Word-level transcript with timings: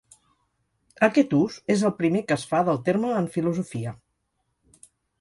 Aquest 1.07 1.35
ús 1.41 1.59
és 1.75 1.85
el 1.91 1.95
primer 2.01 2.23
que 2.31 2.39
es 2.39 2.49
fa 2.55 2.65
del 2.73 2.83
terme 2.91 3.15
en 3.23 3.31
filosofia. 3.39 3.99